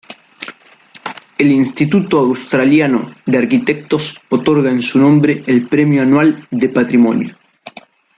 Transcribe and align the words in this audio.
El 1.37 1.51
Instituto 1.51 2.17
Australiano 2.17 3.11
de 3.23 3.37
Arquitectos 3.37 4.19
otorga 4.29 4.71
en 4.71 4.81
su 4.81 4.97
nombre 4.97 5.43
el 5.45 5.67
Premio 5.67 6.01
Anual 6.01 6.47
de 6.49 6.69
Patrimonio. 6.69 7.35